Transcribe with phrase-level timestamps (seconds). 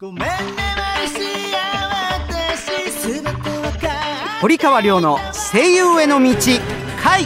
[0.00, 1.20] ごめんねマルシ
[1.54, 3.92] ア私すべてわかる。
[4.40, 5.18] 堀川亮の
[5.52, 6.34] 声優への道
[7.00, 7.24] 回。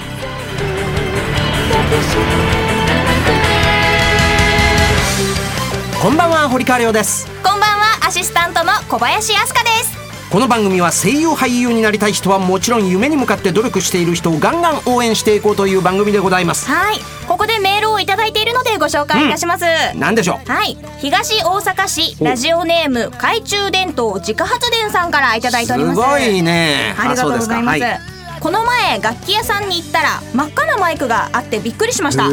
[6.03, 7.27] こんばんは堀川亮です。
[7.43, 9.88] こんばんはアシスタントの小林明日香です
[10.31, 16.71] この番組は声優俳優になりたい人はもちろん夢に向かって努力している人をガンガン応援していこうという番組でございます。
[16.71, 16.99] はい。
[17.27, 19.65] ここでメールをいただいているのでご紹介いたします、
[19.97, 20.51] なんでしょう？
[20.51, 20.77] はい。
[20.99, 26.01] 東大阪市ラジオネーム懐中電灯自家発電さんからいただいております。
[26.01, 26.95] すごいね。
[26.99, 27.77] ありがとうございます。
[27.77, 32.29] あそうですこの前楽器屋さんに行ったら真っ赤なマイクがあってびっくりしました。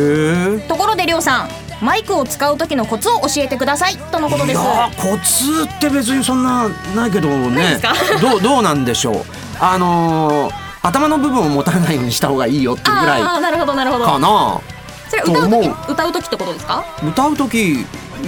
[0.67, 1.49] ところでりょうさん
[1.81, 3.97] マイクを使う時のコツを教えてください。
[3.97, 4.61] とのことです。
[4.61, 7.79] いやーコツって別にそんなないけどね。
[8.21, 9.15] どうどうなんでしょう。
[9.59, 14.05] あのー頭の部分を持たないようにした方がいいよっていうぐらいああなるほどなるほど。
[14.05, 14.61] かな。
[15.09, 16.85] それ歌う時歌う時ってことですか？
[17.03, 17.77] 歌う時い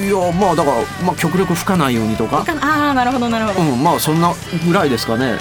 [0.09, 2.43] やまあだから、まあ、極力吹かないようにとか。
[2.61, 4.33] ああなるほどなるほど、うんまあそんな
[4.65, 5.33] ぐらいですかね。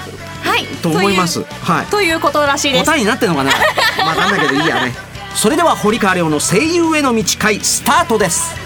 [0.44, 0.66] はい。
[0.82, 1.42] と思います。
[1.62, 1.86] はい。
[1.86, 2.84] ということらしいです。
[2.84, 3.50] 答えになってんのか な
[4.04, 4.94] わかんないけどいいやね
[5.36, 8.56] それでは堀川亮の声優への道会スタートです。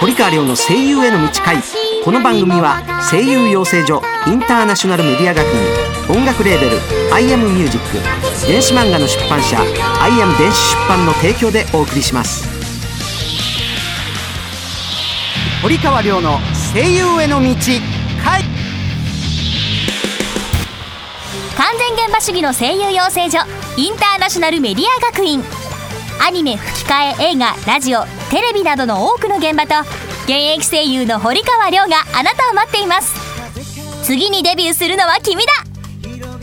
[0.00, 1.56] 堀川亮の声優への道会
[2.04, 6.78] この番組は声優養成所インターナショナルメディア学院音楽レーベル
[7.12, 9.60] 「アイアムミュージック電子漫画の出版社
[10.00, 12.48] 「アイアム電子出版」の提供でお送りします。
[15.60, 16.40] 堀川亮の
[16.72, 17.54] 声優への道
[18.24, 18.44] 会。
[21.58, 23.59] 完全現場主義の声優養成所。
[23.76, 25.42] インターナショナルメディア学院。
[26.20, 29.80] アニメ吹き替え映画ラジオテレビなどの多くの現場と
[30.24, 33.14] 現役声優の堀川亮があなたを待っています。
[34.04, 35.52] 次にデビューするのは君だ。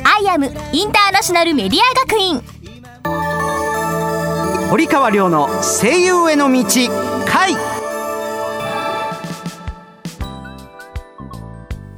[0.04, 2.42] アイアムインターナショナルメディア学院。
[4.70, 6.64] 堀川亮の声優への道
[7.28, 7.56] 回。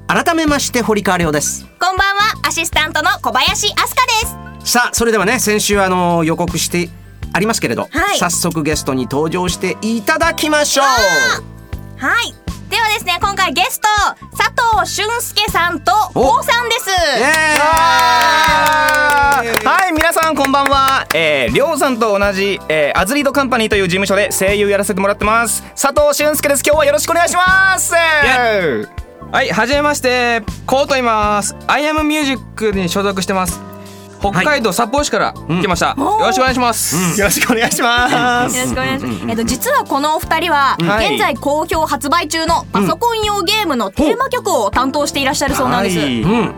[0.07, 1.65] 改めまして堀川亮です。
[1.79, 2.47] こんばんは。
[2.47, 4.38] アシスタントの小林明日香です
[4.69, 6.91] さあそれではね先週あの予告して
[7.33, 8.19] ありますけれど、はい。
[8.19, 10.85] 早速ゲストに登場していただきましょう。
[11.97, 12.35] はい。
[12.69, 13.87] ではですね今回ゲスト
[14.37, 14.51] 佐
[14.83, 16.35] 藤俊介さんとお。
[16.37, 16.87] 王さんです。
[16.87, 17.29] イエー
[19.63, 19.65] イ。
[19.65, 25.63] はい皆さんこんばんは、えー、りょうさんと同じ、えー、アズリートカンパニーという事務所で声優やらせてもらってます。
[25.71, 26.63] 佐藤俊介です。
[26.63, 27.95] 今日はよろしくお願いします。
[27.95, 31.55] はい、はじめまして、こうと言います。
[31.65, 33.59] アイアムミュージックに所属してます。
[34.19, 35.95] 北海道札幌市から来ました。
[35.97, 37.19] よろしくお願いします。
[37.19, 38.57] よろしくお願いします。
[38.57, 39.25] よろしくお願いします。
[39.29, 41.15] えっと実はこのお二人ははい。
[41.15, 45.99] 現在好評発売中のパソコン用ゲームのテーマ曲を担当していらっしゃるそうなんです。
[45.99, 46.21] はい。
[46.21, 46.53] うん。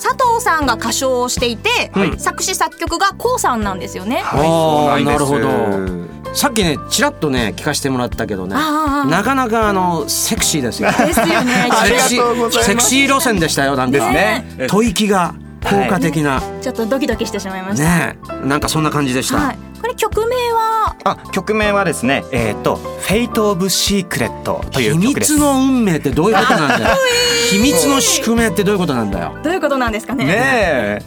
[0.00, 2.20] 佐藤さんが歌唱をしていて、はい。
[2.20, 4.22] 作詞作曲がこうさんなんですよね。
[4.24, 5.48] あーなるほど。
[5.48, 10.90] どさっきねちらっとね聞かせてもらったけどねなかなかあのセクシーですよ。
[10.90, 11.68] ですよね。
[11.70, 12.58] ありがセクシとうございます。
[12.58, 14.44] ーセクシー路線でしたよなんかね。
[14.70, 16.40] 吐息が効果的な。
[16.62, 17.84] ちょっとドキドキしてしまいました。
[17.84, 18.18] ね。
[18.44, 19.58] なんかそんな感じでした、はい。
[19.80, 20.96] これ曲名は？
[21.04, 25.30] あ曲名はですねえっ、と「Fate of Secret」という曲です。
[25.30, 26.96] 秘密の運命ってどういうことなんだよ。
[27.50, 29.34] 秘密の宿命ってどういうことなんだよ。
[29.42, 30.24] どういうことなんですかね？
[30.24, 31.02] ねえ。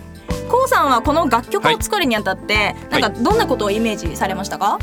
[0.50, 4.80] こうさんはこの楽曲を作るにあたって、なんかどんなことをイメージされましたか？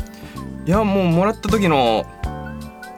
[0.65, 2.05] いや、もうもらった時の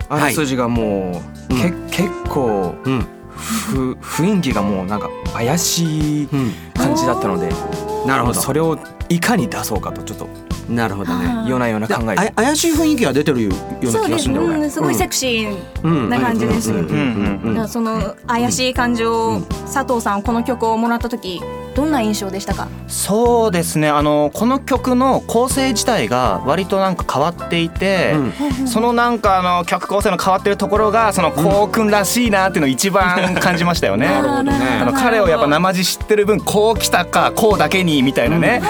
[0.10, 0.24] あはい。
[0.26, 1.72] らすじがもう、け
[2.04, 3.02] 結構うん。
[3.02, 3.06] ふ
[3.42, 6.54] 雰囲気がもうなんか怪しいうん。
[6.74, 7.48] 感じだったので、
[8.08, 8.34] なるほど。
[8.34, 8.78] それを
[9.10, 10.28] いかに出そうかとちょっと
[10.70, 11.26] なるほどね。
[11.28, 12.32] あーようなような考えあで。
[12.32, 13.50] 怪しい雰囲気が出てるよ
[13.82, 14.58] うなそうですす気がるんだよ俺。
[14.58, 16.74] うんすごいセクシーうんな感じです。
[17.72, 19.42] その怪しい感情、
[19.72, 21.42] 佐藤さんこの曲をもらった時
[21.76, 22.68] どんな印象でしたか？
[22.88, 28.14] そうですねあのこの曲の構成自体が割となんか変わっていて、
[28.66, 34.08] そのなんかあの曲構成の変わってるところがそのこうくんらしいなっていうのを一番感じましたよね。
[34.08, 34.52] なるほどね
[34.82, 38.62] あの彼をやっぱ生地知ってる分こう来たかこうだけにみたいなね。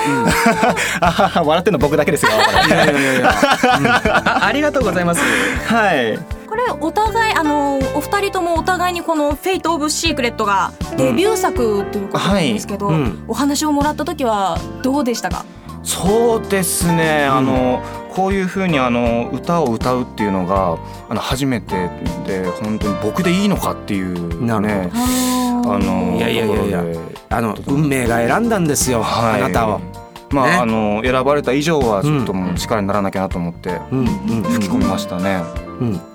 [1.01, 2.31] 笑ってるの僕だけですよ。
[2.31, 3.31] いやいやいやいや
[4.41, 5.21] あありがとうございます。
[5.67, 6.40] はい。
[6.61, 12.95] これお互いあのお二人ともお互いにこの「Fate of Secret」がデビュー作ということなんですけど、はい。
[12.95, 13.23] うん。
[13.27, 15.45] お話をもらった時はどうでしたか？
[15.83, 17.81] そうですね、あの
[18.13, 20.77] こういう風にあの歌を歌うっていうのが
[21.09, 21.89] あの初めて
[22.27, 26.83] で本当に僕でいいのかっていうなるねああのいやいやいやいや。
[27.29, 29.41] あの運命が選んだんですよ、はい。
[29.41, 29.81] あなたを。
[30.29, 30.51] まあ、ね。
[30.57, 33.99] あの選ばれた以上はちょっともう力にならなきゃなと思ってうん。
[33.99, 34.05] うん。
[34.43, 35.41] 吹き込みましたね。
[35.79, 35.97] うん。
[35.97, 36.10] こ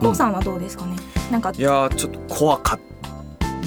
[0.00, 0.96] うさんはどうですかね？
[1.30, 1.52] なんか。
[1.56, 2.86] いやーちょっと怖かった。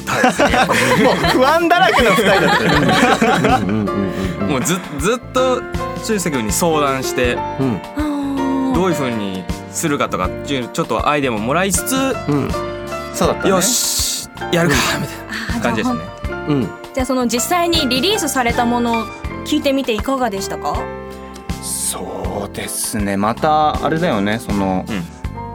[1.04, 3.60] もう不安だらけの二人だった
[4.46, 5.62] もうずずっと
[6.04, 8.74] 俊介君に相談してうん。
[8.74, 12.50] どういう風にするかとかっていうちょっとアイデアももらいつつ、うん。
[13.14, 13.50] そうだったね。
[13.50, 16.00] よしやるかみたいな感じですね。
[16.48, 16.70] うん。
[16.96, 19.06] じゃあその実際にリリースされたものを
[19.46, 20.76] 聞いてみていかがでしたか？
[21.62, 23.16] そうですね。
[23.18, 24.40] またあれだよね。
[24.40, 25.04] その、うん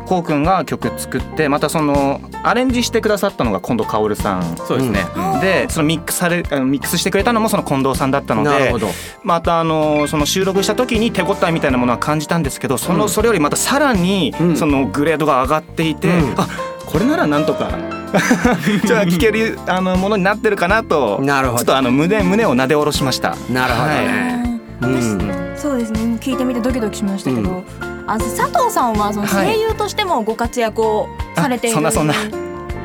[0.07, 4.57] こうくんが曲作ってまたそのアレンジしてくださったのが近藤薫さん。
[4.57, 5.05] そうですね。
[5.41, 8.89] でそのミックスされあのミックスしてくれたのもその近藤さんだったのでなるほど。
[9.23, 13.09] またあのその収録した時に手応えみたいなものは感じたんですけどその、うん。
[13.09, 14.57] それよりまたさらにうん。
[14.57, 16.35] そのグレードが上がっていて、うん。
[16.37, 16.47] あ
[16.87, 17.71] これならなんとか
[18.85, 21.59] じゃあ聴けるあのものになってるかなとなるほど。
[21.59, 23.37] ちょっとあの胸胸をなで下ろしました。
[23.51, 24.07] なるほどはい。
[24.07, 25.55] ね、うん。
[25.57, 26.19] そうですね。
[26.21, 27.65] 聞いてみてドキドキしましたけど、
[28.07, 32.35] あ佐藤さんはその声優としてもご活躍をされている、あそんなそん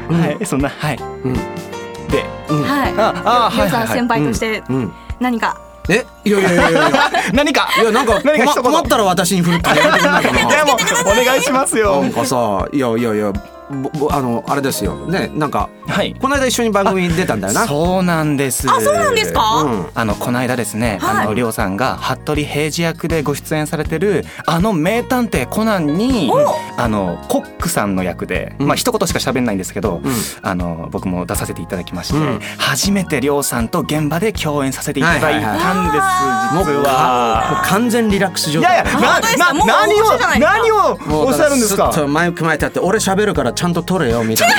[0.09, 0.21] うん。
[0.21, 0.69] はいそんな。
[0.69, 0.95] はい。
[0.97, 1.33] うん。
[1.33, 2.63] でうん。
[2.63, 2.93] はい。
[2.97, 4.53] あありょうさん先輩としうん。
[4.53, 4.93] てうん。
[5.19, 6.05] 何か、え？
[6.23, 6.91] いやいやいやいや
[7.33, 7.67] 何か？
[7.79, 12.01] いやなんか 困困ったら私に振るってやめてくれないかないやもうお願いしますよ。
[12.01, 13.33] なんかさいやいやいや
[14.11, 14.95] あのあれですよ。
[14.95, 16.15] ねなんかはい。
[16.19, 17.67] この間一緒に番組に出たんだよな。
[17.67, 18.69] そうなんです。
[18.69, 19.85] あそうなんですか、うん。
[19.93, 21.25] あのこの間ですね、はい。
[21.25, 26.31] あのりょうさんが服部平次役でご出演されてるあの名探偵コナンに
[26.77, 28.67] あのコックさんの役で、うん。
[28.67, 30.13] まあ一言しか喋んないんですけど、うん。
[30.41, 32.39] あの僕も出させていただきまして、うん。
[32.57, 35.75] 初めてりょうさんと現場で共演させていただいたんです、はいは
[36.45, 37.69] いもう。
[37.69, 40.05] 完全リラックス状態いやいや、な、な、何を、
[40.39, 41.85] 何をおっしゃるんですか？
[41.85, 44.55] もうだらスッとマイク前立って俺喋るからちゃんと撮れよみたいな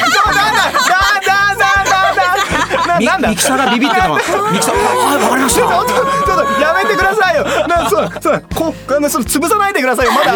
[3.17, 4.31] ミキサーがビビってたもんミキ
[4.63, 4.77] サーあ
[5.15, 6.07] あわかりましちょったとちょっ
[6.55, 7.45] とやめてくださいよ。
[7.67, 10.13] なそうそうこあのその潰さないでくださいよ。
[10.13, 10.35] まだ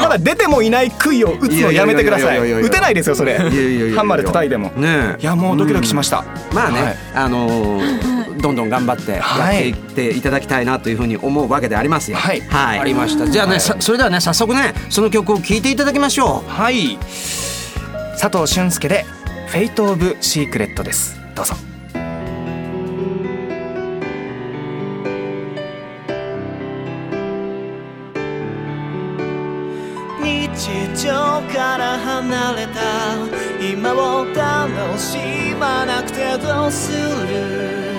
[0.00, 2.38] まだ出てもいない杭を打つのやめてください。
[2.62, 3.36] 打てないですよそれ。
[3.36, 3.44] ハ
[4.00, 4.70] ンマーで叩いても。
[4.70, 6.24] ねいやもうドキドキしました。
[6.54, 7.82] まあね、あの
[8.40, 12.16] どんどん頑張ってやっていっていただきたいなというふうに思うわけでありますよ。
[12.16, 13.28] はいありました。
[13.28, 16.50] じゃあね、それではね早速ねその曲を聴いていただきましょう。
[16.50, 16.98] はい。
[18.20, 19.06] 佐藤俊介で
[19.46, 21.18] Fate of Secret です。
[21.34, 21.54] どうぞ。
[30.20, 31.10] 日常
[31.50, 33.16] から離れた
[33.66, 35.16] 今を楽し
[35.58, 36.92] まなくてどうす
[37.26, 37.89] る？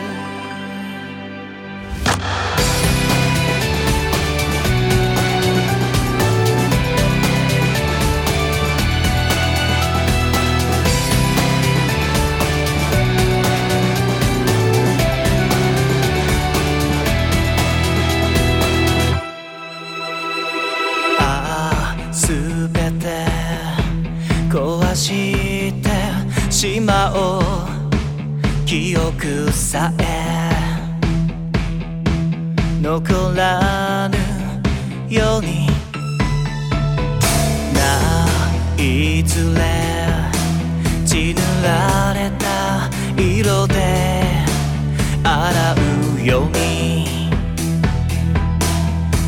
[45.51, 45.75] 洗
[46.23, 47.29] うように。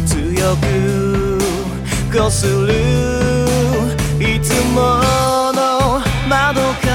[0.05, 1.37] 強く
[2.15, 2.71] こする。
[4.19, 5.01] いつも
[5.53, 6.87] の窓か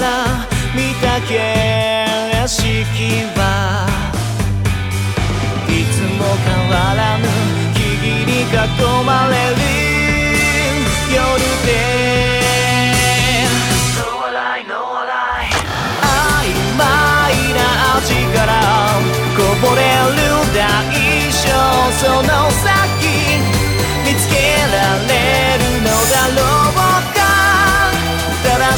[0.00, 0.04] ら
[0.76, 1.32] 見た景
[2.46, 2.60] 色
[3.36, 3.40] は。
[5.68, 7.26] いつも変わらぬ。
[7.74, 8.54] 木々に囲
[9.04, 9.61] まれる。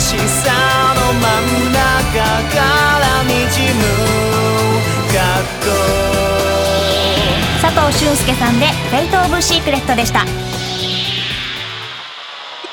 [0.04, 0.52] しさ
[0.94, 1.20] の真
[1.70, 1.80] ん中
[2.54, 2.60] か
[3.00, 3.80] らにじむ
[5.08, 5.16] 格
[5.64, 5.72] 好
[7.62, 10.26] 佐藤俊介さんで「Fate of Secret」でした。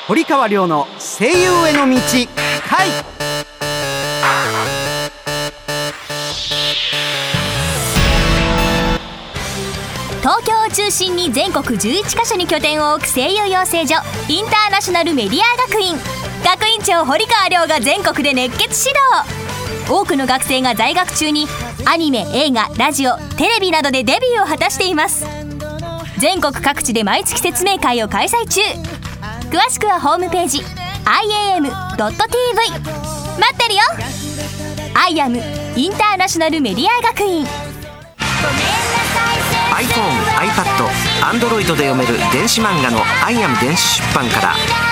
[0.06, 1.96] 堀川亮の声優への道
[2.68, 2.88] 回
[10.20, 13.94] 東京を中心に全国11カ所に拠点を置く声優養成所
[14.28, 15.96] インターナショナルメディア学院
[16.44, 18.98] 学院長堀川亮が全国で熱血指
[19.86, 19.90] 導。
[19.90, 21.46] 多くの学生が在学中に
[21.84, 25.26] アニメ映画ラジオテレビなどでデビューを果たしています。
[26.18, 28.60] 全国各地で毎月説明会を開催中。
[29.50, 30.62] 詳しくはホームページ
[31.04, 31.62] iam.tv
[32.00, 33.80] 待ってるよ。
[34.94, 37.46] IAM インターナショナルメディア学院。
[39.74, 40.86] iPhone、iPad、
[41.22, 44.91] Android で読める電子漫画の「アイアム電子出版」から。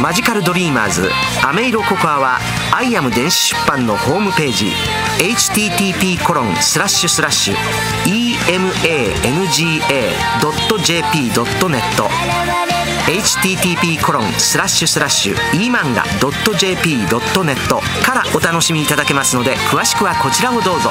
[0.00, 1.10] マジカルドリーマーズ
[1.44, 2.38] アメイロココアは
[2.72, 4.72] アイアム電子出版のホームページ
[5.18, 7.56] http コロンスラッシュスラッシュ
[8.06, 9.02] emanga.jp.net
[13.06, 17.06] http コロンスラッシュスラッシュ emanga.jp.net
[18.04, 20.90] からお楽しみいただけますので詳しくはこちらをどうぞ。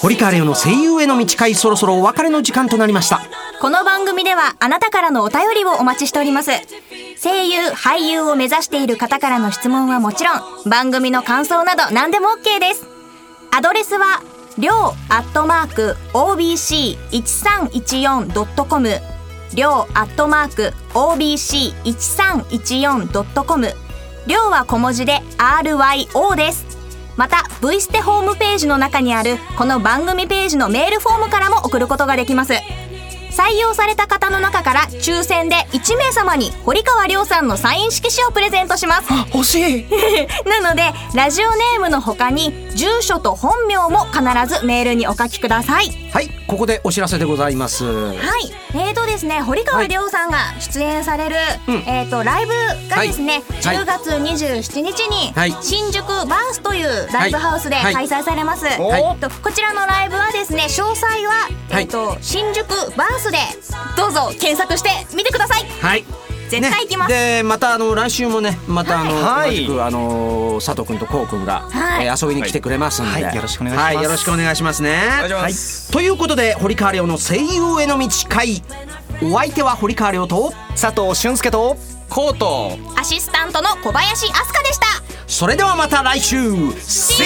[0.00, 3.20] 堀川亮の声優への道会そろそろお別れの時間となりました。
[3.60, 6.50] この番組ではあなたからのお便りをお待ちしております。
[7.22, 12.86] 声優俳優を目指している方からの質問はもちろん番組の感想など何でも OK です。
[13.54, 14.22] アドレスは
[14.58, 14.76] りょう
[15.08, 19.00] アットマーク OBC1314.com
[19.54, 23.74] りょうアットマーク OBC1314.com
[24.26, 26.71] りょうは小文字で RYO です。
[27.16, 32.54] また V ステホームページの中にあるこの番組ページのメールフォームからも送ることができます。
[33.32, 39.08] 採用された方の中から抽選で1名様に堀川亮さんのサイン色紙をプレゼントします。
[39.32, 39.86] 欲しい。
[40.46, 47.84] なのでラジオネームの他に住所と本名も必ずメールにお書きくださいはいここでお知らせでございます。
[47.86, 48.52] はい。
[48.74, 51.36] えーとですね堀川亮さんが出演される、
[51.86, 52.52] えーとライブ
[52.90, 53.76] がですね、はい。
[53.78, 55.56] 10月27日にはい。
[55.62, 57.94] 新宿バースというライブハウスではい。
[57.94, 59.20] 開催されます、はい。
[59.20, 63.38] とこちらのライブはですね詳細は、えっと新宿バースで
[63.96, 65.64] どうぞ検索してみてください。
[65.80, 66.04] はい
[66.60, 69.56] 絶対行きます、でまたあの来週もねまたあの、はい。
[69.56, 72.06] 同じくあの佐藤君とこう君が、はい。
[72.06, 73.36] えー遊びに来てくれますんで、はい。
[73.36, 73.94] よろしくお願いします。
[73.94, 74.04] はい。
[74.04, 75.02] よろしくお願いしますね。
[75.24, 78.62] お願いします、ということで堀川亮の声優への道会。
[79.22, 81.76] お相手は堀川亮と佐藤俊介と
[82.08, 82.78] コート。
[82.96, 84.86] アシスタントの小林飛鳥でした。
[85.26, 86.36] それではまた来週。
[86.36, 87.24] See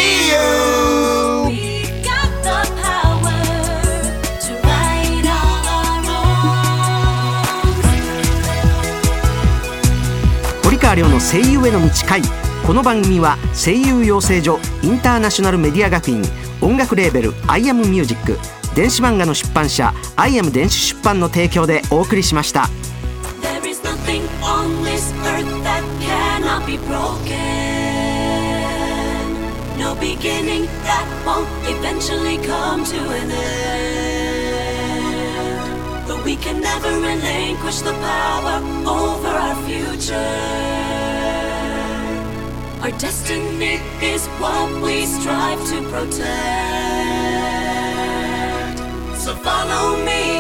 [1.61, 1.66] you!
[10.87, 12.23] 川亮の声優への道会
[12.65, 16.23] この番組は声優養成所インターナショナルメディア学院
[16.61, 18.39] 音楽レーベル「アイアムミュージック
[18.77, 22.71] 電子漫画の出版社「アイアム電子出版」の提供でお送りしました
[23.43, 27.27] There is nothing on this earth that cannot be broken.
[29.77, 34.16] No beginning that won't eventually come to an end.
[36.27, 40.33] We can never relinquish the power over our future.
[42.83, 46.27] Our destiny is what we strive to protect.
[49.23, 50.36] So follow me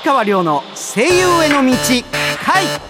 [0.00, 1.72] 川亮の声優への道
[2.44, 2.89] 回。